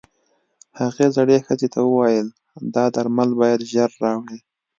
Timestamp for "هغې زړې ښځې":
0.79-1.67